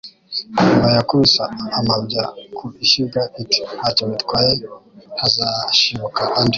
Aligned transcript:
Imbeba 0.59 0.87
yakubise 0.97 1.43
amabya 1.79 2.23
ku 2.55 2.65
ishyiga 2.83 3.21
iti 3.41 3.59
ntacyo 3.77 4.03
bitwaye 4.11 4.53
hazashibuka 5.19 6.21
andi 6.39 6.49